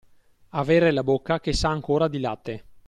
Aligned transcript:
Avere 0.53 0.89
la 0.89 1.03
bocca 1.03 1.39
che 1.39 1.53
sa 1.53 1.69
ancora 1.69 2.07
di 2.07 2.19
latte. 2.19 2.63